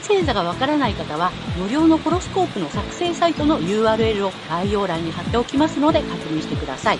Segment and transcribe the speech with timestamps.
[0.00, 6.98] 月星座がわからない方は、無料のホロスコープの作成サイトの URL を概要欄に貼っておきますので確認してください。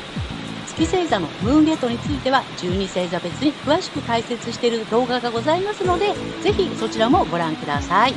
[0.66, 8.14] 月星座のムーンゲートについては12星座別に詳しく解説している動画がございますので、ぜひそちらもご覧ください。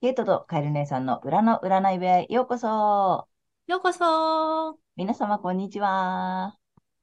[0.00, 3.28] ゲートとカエル姉さんの裏の占い部屋へようこそ。
[3.68, 4.76] ようこそ。
[4.96, 6.56] 皆様こんにちは。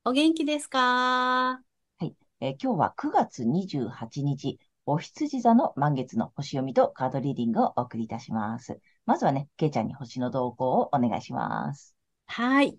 [0.03, 0.79] お元気ですか？
[0.79, 8.80] はい、えー、今日は9月28日、お羊座の満月の星読みとカードリーディングをお送りいたします。
[9.05, 11.95] まずはね、ケイちゃんに星の動向をお願いします。
[12.26, 12.77] はい。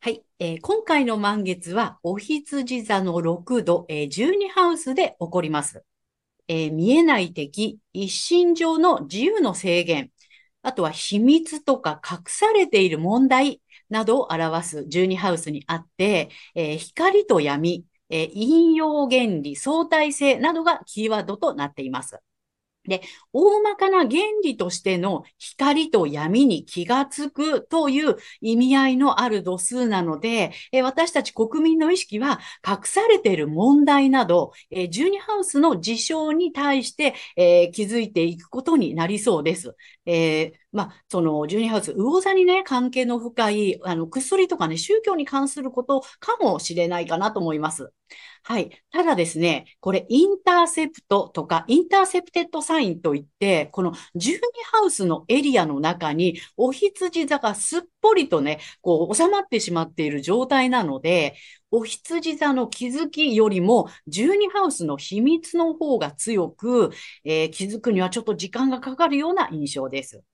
[0.00, 5.84] はい、えー、今回の満月は、お羊座の6度、えー、12ハウスで起こります。
[6.46, 10.10] えー、見えない敵、一心上の自由の制限、
[10.62, 13.60] あとは秘密とか隠されている問題
[13.90, 22.20] などを表す12ハウスにあって、えー、光と闇、えー、引用原理、相対性などがキーワードとなっています。
[22.86, 24.10] で、大まかな原
[24.42, 39.74] 理としての光と闇に気がつくという意味合いのある度数なので、え私たち国民の意識は隠されている問題など、え12ハウスの事象に対して、え気づいていくことになりそうです。
[40.06, 47.92] えーまあ、その、12ハウス、魚座にね、関係の深い、あの、薬とかね、宗教に関することかもしれないかなと思います。
[48.42, 48.82] はい。
[48.90, 54.40] ただですね、これ、インターセプトとか、インターセプテッドサインといって、この12
[54.72, 61.36] ハウスのエリアの中に、お羊座がすっぽりとね、こう、収まってしまっている状態なので、
[61.70, 66.90] お羊座の気づきよりも、12ハウスの秘密の方が強く、
[67.24, 70.24] えー、気づくにはちょっと時間がかかるような印象です。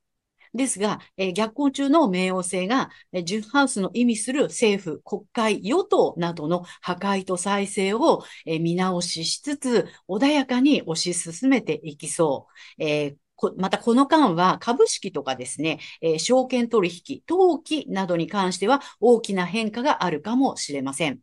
[0.54, 12.82] ですが、えー、逆行中の冥王星が、えー、ジュンハウスの意味する政府、国会、与党などの破壊と再生を、えー、見直ししつつ、穏やかに推し進めていきそう。
[12.84, 13.16] えー
[13.56, 21.20] またこの間は株式とかですね、えー、証券取引、登記などに関しては大きな変化があるかもしれません。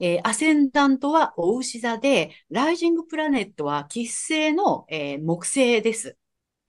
[0.00, 6.16] えー、アセンダントはお牛座で、ライジングプラネットは喫星の、えー、木星です。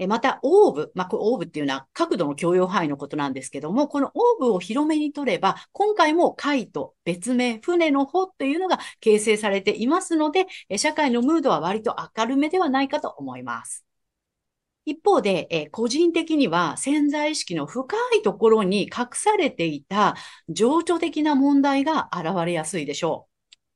[0.07, 10.47] また、オーブ、まあ、オーブっていうのは角度の許容範囲のことなんですけども、このオーブを広めに取れば、今回も海と別名、船の方というのが形成されていますので、
[10.77, 13.85] 社会のムードは割と明るめではないかと思います。
[14.85, 20.15] 一方で、え個人的には潜在意識の深いところに隠されていた
[20.49, 23.30] 情緒的な問題が現れやすいでしょう。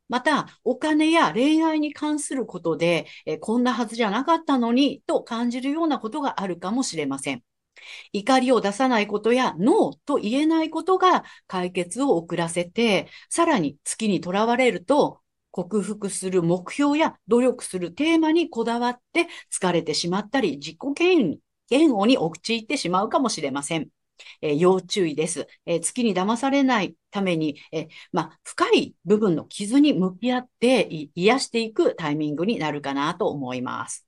[0.07, 7.43] また、お金や恋愛に関することで、えこんなはずじゃなかったのにと感じるようなことがあるかもしれません。
[8.13, 15.19] 怒りを出さないことやノーと言えないことが解決を遅らせて、さらに月にとらわれると、
[15.51, 21.39] 克服する目標や努力するテーマにこだわって疲れてしまったり、自己
[21.69, 23.87] 嫌悪に陥ってしまうかもしれません。
[24.41, 25.47] えー、要注意です。
[25.65, 34.05] えー、月に騙されないために、えー、まあ、深い部分の傷に向き合って癒していくタイミングになるかなと思います。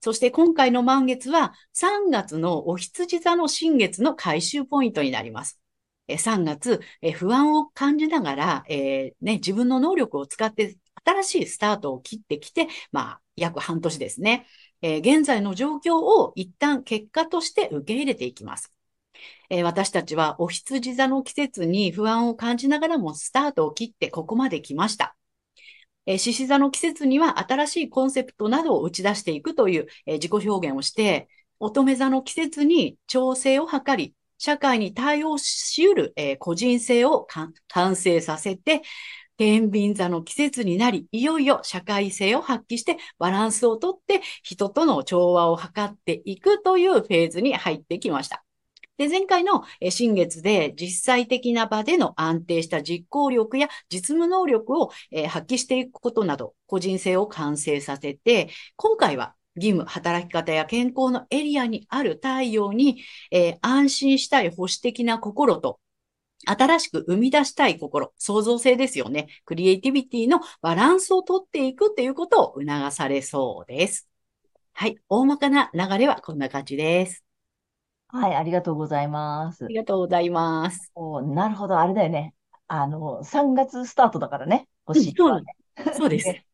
[0.00, 5.60] そして今回の満月は3月のお羊座の新月の回収ポイントになります。
[6.08, 6.80] 3月、
[7.14, 14.46] 不安を感じながら、えーね、自分の能力を使って新しいスタートを切ってきて、まあ、約半年ですね。
[14.82, 18.72] えー、現在の状況を一旦結果として受け入れていきます。
[19.50, 25.16] えー、私たちはお羊座の季節に不安を感じながらもスタートを切ってここまで来ました。
[26.06, 31.28] え、獅子座の季節には新しいコンセプトなどを打ち出していくという、え、自己表現をして、
[31.60, 37.26] 乙女座の季節に調整を図り、社会に対応し得る、え、個人性を
[37.68, 38.82] 完成させて、
[39.36, 48.44] 天秤座の季節になり、いよいよ社会性を発揮してバランスをとって人との調和を図っていくというフェーズに入ってきました。
[49.00, 54.88] で、前回の新月で実際的な場での安定した実行力や実務能力を
[55.26, 65.80] 発揮していくことなど、個人性を完成させて、今回は義務、働き方や健康のエリアにある太陽に、えー、安心したい保守的な心と、
[66.44, 69.28] 新しく生み出したい心、創造性ですよね。
[69.46, 74.10] クリエイティビティのバランスをとっていくっていうことを促されそうです。
[74.74, 74.98] はい。
[75.08, 77.29] 大まかな流れはこんな感じです。
[78.12, 79.64] はい、ありがとうございます。
[79.64, 80.92] ありがとうございます。
[80.94, 82.34] おなるほど、あれだよね。
[82.68, 85.56] あの、3月スタートだからね、うん、星そうはね。
[85.96, 86.26] そうです。
[86.26, 86.46] ね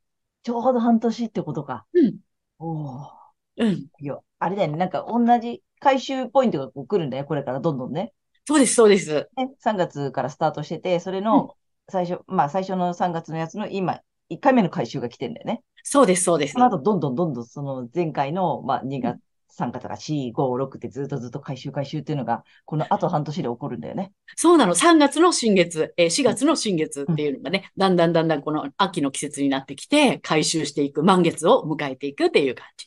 [0.42, 1.86] ちょうど半年ってことか。
[1.94, 2.18] うん、
[2.58, 3.26] おー
[3.56, 3.90] うん。
[4.00, 4.76] いや、あれだよね。
[4.78, 7.24] なんか同じ回収ポイントがこう来るんだよ。
[7.24, 8.12] これからどんどんね。
[8.46, 9.30] そうです、そうです。
[9.36, 11.56] ね、3月からスタートしてて、それうん、の
[11.88, 15.62] 最初、まあ最初の3月のやつの今、1回目の回収が来てんだよね。
[15.82, 16.54] そうです、そうです。
[16.54, 19.25] その後、どんどんどんどんその前回の、まあ2うん、月、
[19.56, 24.12] 3月から4、5、6ってずっとずっと回収回収っていうのが、この後半年で起こるんだよね。
[24.36, 24.74] そうなの。
[24.74, 32.86] 3月の新月、えー4うん、月の新月うん、っていうのがね、だんだんだんだんこの秋の季節になってきて、回収していく、満月を迎えていくっていう感じ。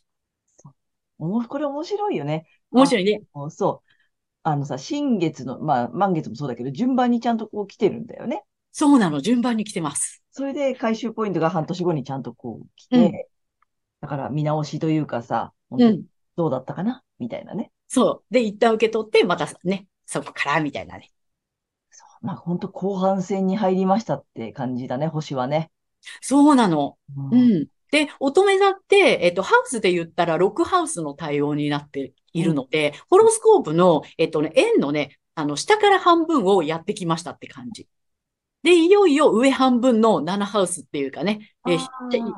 [1.18, 2.46] これ面白いよね。
[2.72, 3.24] あ面白いね。
[3.36, 3.90] の、そう。
[4.44, 8.44] あのさ、新月の、まあ満月もそうだけど、順番にちゃんとこう来てるんだよね。
[8.72, 9.20] そうなの。
[9.20, 10.24] 順番に来てます。
[10.32, 13.30] それで回収ポイントが半年後にちゃんとこう来うん、て、
[14.02, 16.06] だから見直しというかさ、うん。
[16.40, 17.04] どうだったかな？
[17.20, 17.74] みたいなね。
[17.90, 18.34] そう。
[18.34, 21.12] で、一旦受け取って、またね、そこから、みたいなね。
[21.92, 25.70] そう、まあ本当後半戦に入りましたって感じだね、星はね。
[26.22, 26.98] そうなの。
[27.18, 27.36] う。
[27.36, 27.68] うんん。
[27.92, 32.56] で、乙女座って、えっと、ハウスで言ったら6ハウスの対応になっていうるん。
[32.56, 37.88] ので、ホロスコープの、えっとね、円のね、あの、下から半分をやってきましたって感じ。
[38.64, 41.76] で、いよいよ上半分の7ハウスっていうかね、え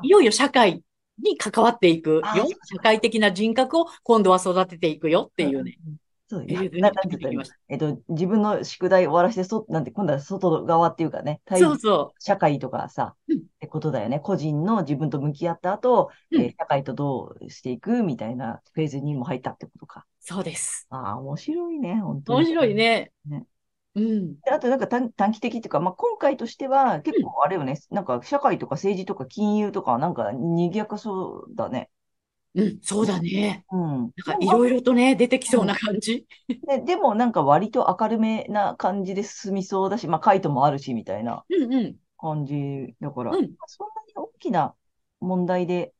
[0.02, 0.82] いよいよ社会
[1.22, 2.56] に関わっていくよ。
[2.64, 5.96] 社会的な人格を今度は育てていくよってうんいううんね、うん。
[6.28, 7.56] そう、フェや、な、ーズになんて言ったらいいの入ってきました。
[7.68, 13.32] えっと、自分の宿題終わらせて、そ、なんて、今度は外側っていうかね、対そうそ社会とかさ、う。
[13.34, 14.20] うん、ってことだよね。
[14.20, 20.06] 個人の自分と向き合った後、うん、えー社会とどうしていくみたいなフェーズにも入ったってことか。
[20.20, 20.86] そうです。
[20.90, 22.46] ああ、面白いね、本当面に。
[22.46, 23.11] 白いね。
[23.94, 24.02] ね。
[24.02, 31.90] うん、であとなんか短、短期的っていうか、まあ、今回としては結うん、構あれよね、なんか社会とか政治とか金融とかなんか賑やかそうだね。
[32.54, 33.64] うん、そうだね。
[33.72, 33.80] うん。
[33.80, 35.68] なんかいろいろとね、出てきそううん。
[35.68, 36.26] な感じ。
[36.66, 43.54] で、でもなんか割と明るめな感じで進みそうだし、まあ、カイトもあるしみたいなうん、うん、感じだから、うん。
[43.58, 44.76] まあそんなに大きな
[45.20, 45.94] 問題で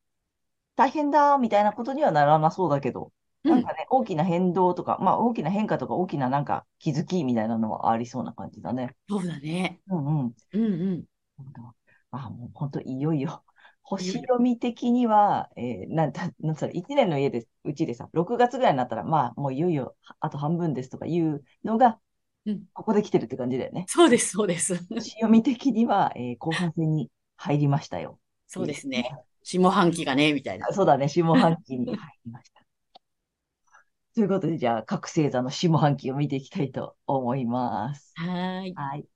[0.77, 3.13] 大変だみたいなことにはならなそうだけど、うん、
[3.47, 8.97] なんかね、大きな変動とか、まあ大きな変化とか大きななんか気づきみたいなのはありそうな感じだね。
[9.09, 9.81] そうだね。
[9.89, 10.35] うんうん。
[10.53, 11.05] うん、うん。
[12.11, 13.45] あ、もう本当いよいよ。
[13.83, 14.13] 星。
[14.21, 21.99] 読み的には、えーなんだ、なんつうの、1年の家で、うちでさ、6月ぐらいになったら、まあ、もういよいよ、あと半分ですとかいうのが、
[22.47, 22.65] うん。
[22.75, 23.85] ここで来てるって感じだよね。
[23.89, 24.75] そうです、そうです。
[24.89, 28.19] 星読み的には、えー後半戦に入りましたよ。
[28.47, 29.11] そうですね。
[29.43, 30.69] 下半期がね、みたいな。
[30.69, 32.62] あそうだね、下半期に入りました。
[34.15, 38.15] ということで、じゃあ、各星座の下半期を見ていきたいと思います。
[38.15, 38.75] はーい。
[38.75, 39.07] はい。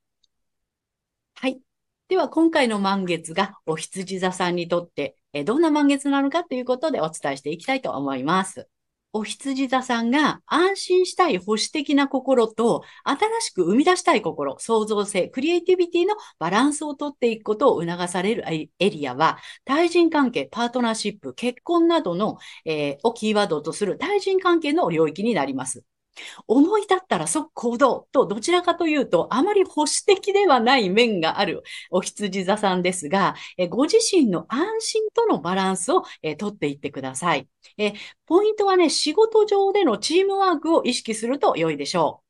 [1.35, 1.61] はい。
[2.09, 8.67] では、今回の満月がお羊座さんにとって、えどんな満月なのかということでお伝えしていきたいと思います。
[9.13, 25.83] お羊座さんが安心したい保守的な心と新しく生み出したい心、創造性、クリエイティビティのバランスをとっていくことを促されるエリアは、対人関係、パートナーシップ、結婚などの、えーをキーワードとする対人関係の領域になります。
[26.47, 37.47] 思い立ったら即行動とどちらかというとあまり保守的ではない面があるお羊座さんですが、えご自身の安心とのバランスをえ取っていってください。
[37.77, 37.93] え
[38.25, 42.26] ポイントはね、仕事上でのチームワークを意識すると良いでしょう。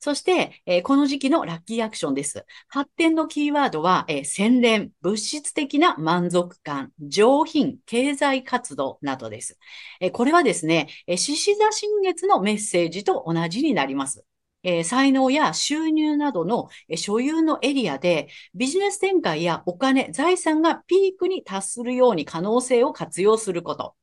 [0.00, 2.46] そして、えーこの時期のラッキーアクションです。
[2.68, 9.58] 発展のキーワードは、えー洗練、物質的な満足感、上品、経済活動などです。
[10.00, 14.24] えーこれはですね、獅子座新月のメッセージと同じになります。
[14.62, 23.96] えー才能や収入などのえー所有のエリアでビジネス展開やお金、財産がピークに達するように可能性を活用すること。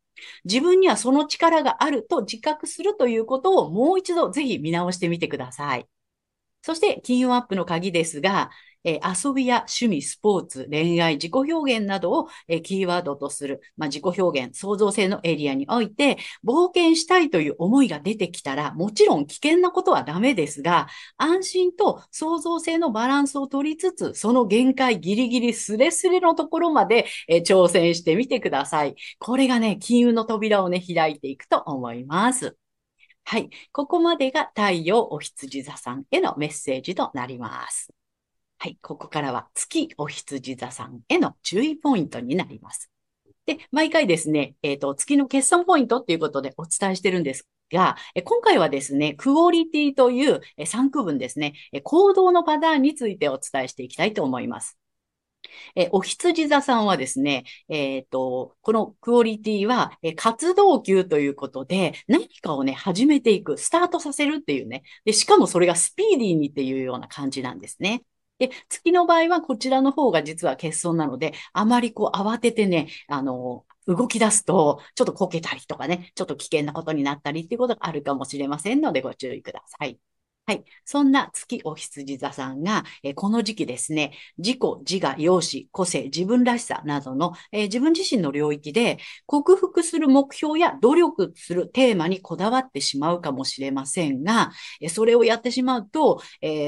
[0.46, 5.88] 自分にはその力があると自覚するということをもう一度ぜひ見直してみてください。
[6.62, 8.52] そして金運アップの鍵ですが、
[8.86, 20.88] えー遊びや趣味、スポーツ、恋愛、自己表現などを、えーキーワードとする、まあ、自己表現、創造性のエリアにおいて、冒険したいという思いが出てきたら、もちろん危険なことはダメですが、
[21.18, 28.96] 安心と創造性のバランスを取りつつ、その限界ギリギリスレスレのところまで、えー挑戦してみてください。
[29.20, 32.58] これがね、金融の扉をね、開いていくと思います。
[33.24, 33.50] はい。
[33.72, 37.92] ここまでが太陽お羊座さんへのメッセージとなります。
[38.66, 38.80] はい。
[38.82, 42.90] ここからは月お羊座さんへの注意ポイントになります。
[43.46, 54.80] で、毎回ですね、えっ、と、月の決算ポイントっていうことでお伝えしてるんですが、え今回はですね、クオリティという3区分ですね、え行動のパターンについてお伝えしていきたいと思います。
[55.76, 64.82] え、お羊座さんはですね、えっと、このクオリティは、え、活動級ということで、何かをね、始めていく、スタートさせるっていうね。
[65.06, 68.02] で、しかもそれがスピーディーにっていうような感じなんですね。
[68.40, 80.00] で、月の場合はこちらの方が実は欠損なので、あまりこう慌ててね、あの、動き出すと、ちょっとこけたりとかね、ちょっと危険なことになったりっていうことがあるかもしれませんので、ご注意ください。
[80.48, 80.64] はい。
[80.86, 96.22] そんな月お羊座さんが、えー、この時期ですね、自己、自我、容姿、個性、自分らしさなどの、えー、自分自身の領域で克服する目標や努力するテーマにこだわってしまうかもしれませんが、えー、それをやってしまうと、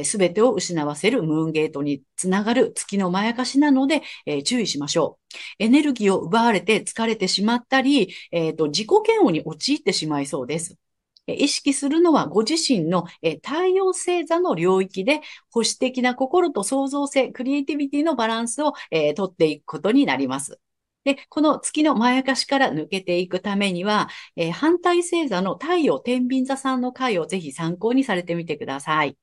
[0.03, 5.19] す、べ、てを失わせるムーンゲートにつながる月のまやかしなので、え注意しましょ
[5.59, 5.63] う。
[5.63, 10.79] エネルギーを奪われて疲れてしまったり、えっ、と、自己嫌悪に陥ってしまいそうです。
[11.27, 13.05] 意識するのはご自身の
[13.43, 20.59] 太陽星座の領域で保守的な心と創造性、クリエイティビティのバランスを、えー、取っていくことになります。
[21.03, 29.17] で、この月のまやかしから抜けていくためには、え、反対星座の太陽天秤座さんの回をぜひ参考にされてみてください。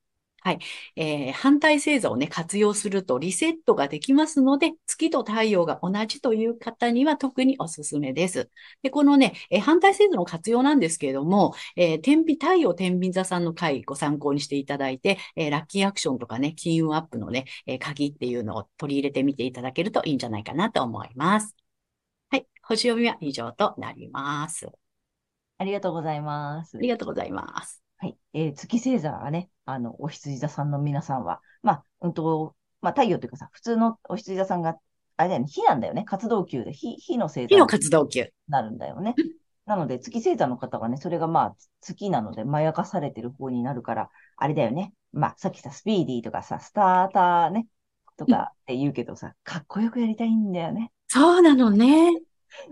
[0.45, 0.59] はい。
[0.97, 8.51] えー、反対星座をね、活用するとリセットができますので、月と太陽が同じという方には特におすすめです。
[8.83, 21.57] で、このね、えー、反対星座の活用なんですけれども、えー、天秤、太陽天秤座さんの回ご参考にしていただいて、えー、ラッキーアクションとかね、金運アップのね、えー、鍵っていうのを取り入れてみていただけるといいんじゃないかなと思います。
[22.29, 22.47] はい。
[22.63, 24.69] 星読みは以上となります。
[25.57, 26.77] ありがとうございます。
[26.77, 27.84] ありがとうございます。
[28.05, 28.19] はい。
[28.35, 34.77] えー、月星座はね、あの、お羊座さんの皆さんは、まあ、うんと、まあ、太陽というかさ、普通のお羊座さんが、
[35.17, 36.05] あれだよね、火なんだよね。
[36.05, 37.47] 活動級で、火、火の星座。
[37.49, 38.27] 火の活動級。
[38.47, 39.15] なるんだよね。
[39.65, 44.93] なので、月星座の方はね、それがまあ、月なので、まやかされてる方になるから、あれだよね。
[45.15, 47.69] まあ、さっきさ、スピーディーとかさ、スターターね、
[48.19, 50.93] とかって言うけどさ、かっこよくやりたいんだよね。
[51.09, 52.11] そうなのね。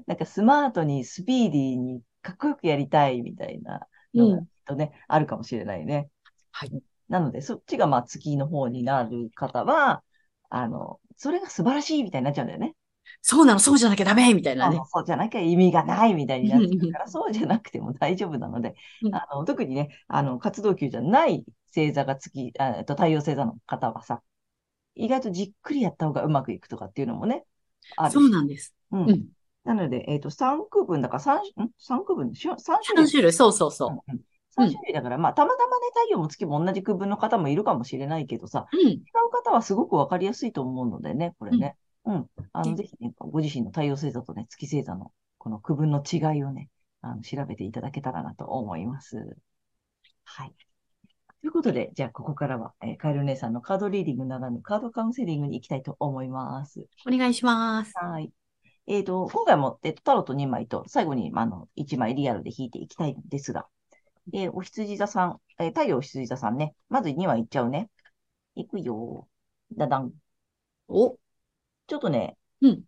[0.07, 6.09] なんかスマートに、スピーディーに、かっこよくやりたいみたいなのがとね、あるかもしれないね。
[6.51, 6.83] はい。
[7.09, 10.03] なので、そっちがまあ月の方になる方は、
[10.49, 12.75] あの、それが素晴らしいみたいになっちゃうんだよね。
[13.21, 14.81] そうなの、そうじゃなきゃダメみたいなね。
[14.93, 18.75] そうじゃなきゃ意味がないみたいになってるから、そうじゃなくても大丈夫なので、
[19.11, 24.23] あの特にね、あの活動級じゃない星座が月、あと太陽星座の方はさ、
[24.95, 27.45] 意外とじっくりやった方がうまくいくとかっていうのもね、
[27.97, 28.75] あるそうなんです。
[28.91, 29.09] うん。
[29.09, 29.29] うん、
[29.65, 31.41] なので、えっ、ー、と、3区分だから3、ん
[31.81, 34.13] ?3 区分 ?3 種類？3種類、そうそうそう。
[34.13, 34.21] うん
[34.55, 41.77] 3種類だから、うん、まあ、たまたまね、太陽も月も同じ区分の方もいるかもしれないけどさ、うん、違う方はすごくわかりやすいと思うのでね、これね。
[42.05, 42.27] うん。
[42.53, 46.69] あの、ぜひね、ご自身の太陽星座とね、月星座のこの区分の違いをね、
[47.01, 49.37] あの調べていただけたらなと思います。
[50.25, 50.55] はい。
[51.41, 56.87] ということで、じゃあ、ここからは、えー、カエル姉さんのカードリーディングならぬカードカウンセリングに行きたいと思います。
[57.07, 57.93] お願いします。
[57.97, 58.31] はい。
[58.87, 63.67] えっ、ー、と、今回も、えっ、ー、と、タロット2枚と、最後に、あの、1枚リアルで引いていきたいんですが、
[64.33, 66.75] えー、お羊座さん、えー、太陽お羊座さんね。
[66.89, 67.91] まず2話いっちゃうね。
[68.55, 69.29] いくよ。
[69.77, 70.13] だだん。
[70.89, 71.17] お
[71.87, 72.85] ちょっとね、うん。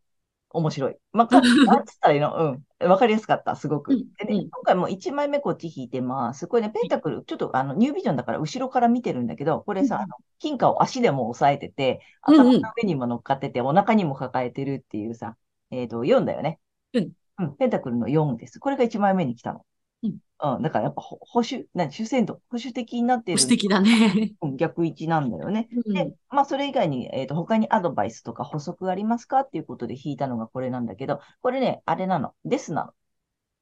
[0.50, 0.96] 面白い。
[1.12, 2.62] まあ、 なんつったらいいの？
[2.80, 2.88] うん。
[2.88, 3.92] わかりやすかった、すごく。
[3.92, 6.46] うん、でね、今回も1枚目こっち引いてます。
[6.46, 15.36] これね、ペンタクル、ちょっとあの、ニュービジョンだから後ろから見てるんだけど、これさ、うん、あの金貨を足でも押さえてて、頭の上にも乗っかってて、お腹にも抱えてるっていうさ、
[15.75, 16.61] えっ、ー、と、4だよね。
[16.93, 17.12] うん。
[17.38, 17.57] うん。
[17.57, 18.61] ペンタクルの4です。
[18.61, 19.64] これが1枚目に来たの。
[20.02, 20.62] うん。
[20.62, 23.38] だからやっぱ保守、な主戦度、保守的になってる。
[23.38, 24.35] 保守的だね。
[24.57, 25.69] 逆位置なんだよね。
[25.87, 32.35] うん、で、まあそれ以外に、えっ、ー、と、他にアドバイスとか補足ありますかっていうことで引いたのがこれなんだけど、これね、あれなの。
[32.45, 32.85] ですな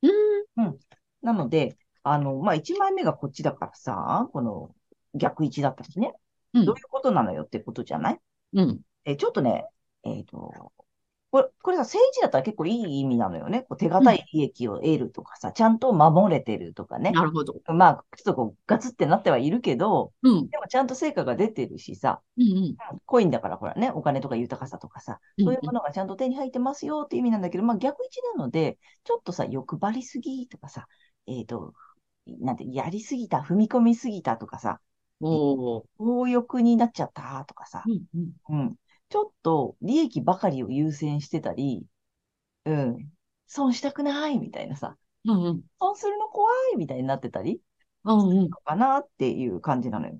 [0.03, 0.09] の。
[0.57, 0.67] うん。
[0.67, 0.79] うん。
[1.23, 4.75] なので、あの、まあ1枚目がこっちだからさ、この
[5.15, 6.15] 逆位置だったしね。
[6.55, 8.21] うん、どういうことなのよってことじゃない？
[8.55, 8.81] うん。
[9.05, 9.67] え、ちょっとね、
[10.05, 10.73] えっ、ー、と、
[11.33, 13.63] これ、これさ、政治だったら結構いい意味なのよね。
[13.63, 17.11] こう手堅い利益を得るとかさ、うん、ちゃんと守れてるとかね。
[17.11, 17.55] なるほど。
[17.69, 30.87] まあ、ちょっとこう、ガツってなってはいるけど、うん、でもちゃんと成果が出てるしさ、うんうん、コインだからほらね、お金とか豊かさとかさ、そういうものがちゃんと手に入ってますよって意味なんだけど、まあ逆位置なので、ちょっとさ、欲張りすぎとかさ、
[31.27, 31.73] えっ、ー、と、
[32.27, 34.81] なんて、やりすぎた、踏み込みすぎたとかさ、
[35.23, 38.77] お強欲になっちゃったとかさ、うんうん、うん、
[39.13, 41.85] ちょっと利益ばかりを優先してたり、
[42.65, 43.13] うん。
[43.47, 45.63] 損したくないみたいなさ、うんうん。
[45.79, 47.61] 損するの怖いみたいになってたり、
[48.05, 48.51] うんうん。
[48.51, 50.19] かなっていう感じなのよ。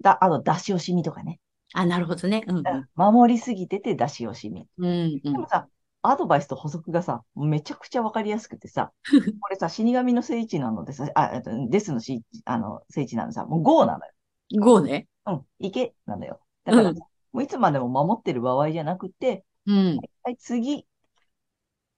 [0.00, 1.40] だ、あの、出し惜しみとかね。
[1.74, 2.44] あ、なるほどね。
[2.46, 4.68] うん、うん、守りすぎてて出し惜しみ。
[4.78, 5.66] うん、うん、でもさ、
[6.02, 8.92] アドバイスと補足がさ、めちゃくちゃわかりやすくてさ、
[9.40, 14.12] これさ、死神の聖地なのでさ、あ、ですのし、あの、聖地なのさ、もう GO なのよ。
[14.60, 15.08] GO ね。
[15.26, 16.38] うん、行け、なのよ。
[16.62, 16.98] だから、うん、
[17.36, 20.00] もういつまでも守ってる場合じゃなくて、うん。
[20.22, 20.86] はい、次。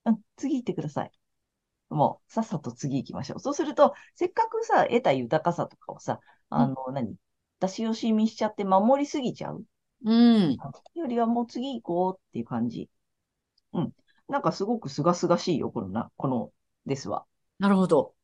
[0.04, 1.12] うん、次行ってください。
[1.90, 3.38] もう、さっさと次行きましょう。
[3.38, 6.18] そうすると、せっかくさ、得た豊かさとかをさ、
[6.50, 7.14] あの、何？
[7.61, 9.62] 出し惜しみしちゃって守りすぎちゃう？
[10.04, 10.57] うん。
[10.95, 12.90] よりはもう次行こうっていう感じ。
[13.75, 13.92] うん。
[14.28, 16.50] なんかすごく清々しいよ、このな、この
[16.85, 17.26] ですわ。
[17.61, 18.14] なるほど。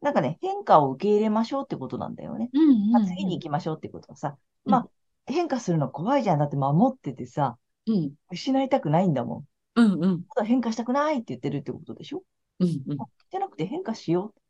[0.00, 2.50] なんかね、変化を受け入れましょうってことなんだよね。
[2.52, 4.88] うんうん、まあ、次に行きましょうってことはさ、うんまあ、
[5.26, 6.38] 変化するの怖いじゃん。
[6.38, 8.12] だって守っててさ、うん。
[8.30, 9.44] 失いたくないんだもん。
[9.76, 10.22] うんうん。
[10.34, 12.22] ただ変化したくないって言ってるってことでしょ？
[12.58, 12.98] うんうん。
[13.30, 14.40] じゃなくて変化しよう。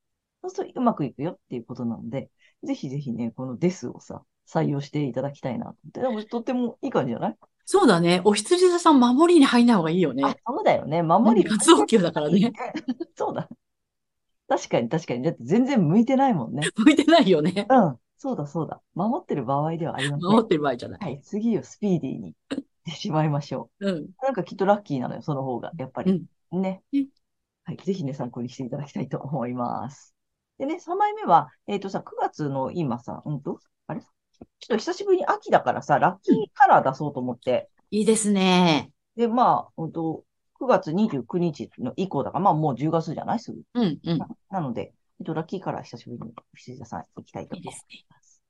[0.42, 2.30] そうするとうまくいくよっていうことなので、
[2.62, 6.00] ぜひぜひね、このですをさ、採用していただきたいなと思って。
[6.00, 7.36] でもとってもいい感じじゃない？
[7.66, 8.20] そうだね。
[8.24, 11.02] お羊座さん守りに入んない方がいいよあね。、そうだよね。
[11.02, 11.48] 守り。
[11.48, 12.52] 活動級だからね。
[13.14, 13.48] そうだ。
[14.48, 15.22] 確かに確かに。
[15.22, 16.68] だって全然向いてないもんね。
[16.76, 17.66] 向いてないよね。
[17.68, 17.98] うん。
[18.22, 18.82] そうだそうだ。
[18.94, 20.30] 守ってる場合ではありません。
[20.30, 21.00] 守ってる場合じゃない。
[21.00, 21.22] はい。
[21.22, 23.94] 次をスピーディーにしてしまいましょうん。
[23.96, 24.10] う。
[24.22, 25.72] なんかきっとラッキーなのよ、その方が。
[25.78, 26.22] やっぱり。
[26.52, 27.06] ねうん。
[27.64, 27.78] はい。
[27.78, 30.14] ぜひね、参考にしていただきたいと思います。
[30.58, 34.02] でね、3枚目は、えっ、とさ、9月の今さ、うんと、あれ？
[34.02, 34.06] ちょ
[34.44, 37.70] っと久しぶりに秋だからさ、ラッキーカラー出そうと思って。
[37.90, 38.90] いいですね。
[39.16, 40.24] で、まあ、うんと、
[40.60, 43.38] 9月29日の以降だから、まあもう10月じゃない？
[43.40, 43.62] すぐ。
[43.72, 44.18] うんうん。
[44.50, 44.92] なので、
[45.24, 48.04] と、ラッキーカラー久しぶりに藤田さん行きたいと思いいいですね。
[48.08, 48.42] ます。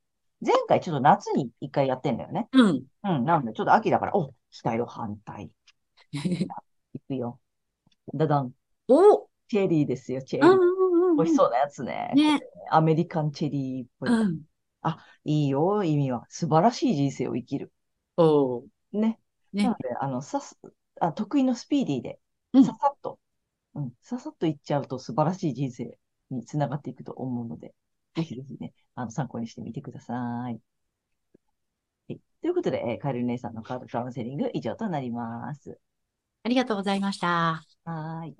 [0.45, 2.47] 前回ちょっと夏に一回やってんだよね。
[2.51, 2.83] うん。
[3.03, 5.51] うん、なのでちょっと秋だから、お、期待を反対。
[6.93, 7.39] いくよ。
[8.13, 8.51] だだん。
[8.87, 10.51] おチェリーですよ、チェリー。
[10.51, 11.17] うんうんうん。
[11.17, 12.11] 美味しそうなやつね。
[12.15, 14.09] ねアメリカンチェリーっぽい。
[14.09, 14.41] うん。
[15.23, 16.25] いいよ、意味は。
[16.29, 17.71] 素晴らしい人生を生きる。
[18.17, 18.63] おー
[18.93, 19.19] ね。
[19.53, 20.59] ねなので、あの、さす、
[20.99, 22.19] あ、得意のスピーディーで、
[22.53, 23.19] うんささっと、
[23.75, 25.97] うん、ささっといっちゃうと素晴らしい人生
[26.33, 27.73] につながっていくと思うので、
[28.15, 30.17] ぜひぜひね、あの、参考にしてみてください。
[30.17, 30.51] は
[32.09, 32.19] い。
[32.41, 35.79] ということで、えーカエル姉さんのカードカウンセリング以上となります。
[36.43, 37.63] ありがとうございました。
[37.85, 38.35] はーい。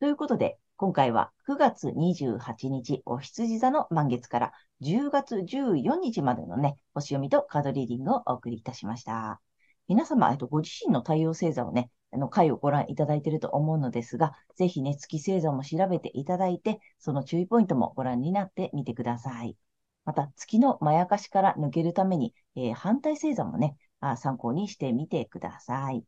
[0.00, 9.40] ということで、今回は9月28日、お羊座の満月から10月14日までのね、星読みとカードリーディングをお送りいたしました。
[9.88, 19.56] 皆様、えっと、ご自身の太陽星座をね、あの回をご覧いただいていると思うのですが、ぜひね、月星座も調べていただいて、その注意ポイントもご覧になってみてください。
[20.04, 26.04] また、月のまやかしから抜けるために、えー反対星座もね、あ参考にしてみてください。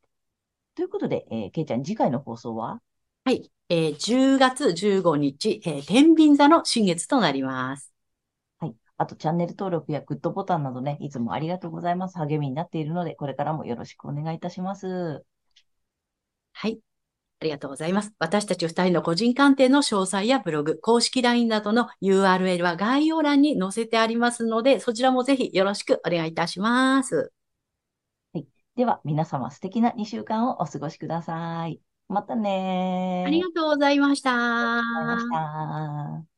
[0.74, 2.80] ということで、えー、けいちゃん、次回の放送は？
[3.24, 3.50] はい。
[3.68, 7.92] えー10月15日、えー天秤座の新月となります。
[8.58, 8.74] はい。
[8.98, 12.18] あと、チャンネル登録やグッドボタンなどね、いつもありがとうございます。
[12.18, 15.24] 励みになっているので、これからもよろしくお願いいたします。
[16.58, 16.78] はい。
[17.40, 18.14] ありがとうございます。
[18.18, 27.32] 私たち二人の個人鑑定の詳細やブログ、公式 LINE などの URL は概要欄に載せてありますので、そちらもぜひよろしくお願いいたします。
[28.74, 31.80] では、皆様素敵な2週間をお過ごしください。
[32.08, 33.26] またねー。
[33.26, 34.32] ありがとうございました。
[34.32, 36.35] ありがとうございました。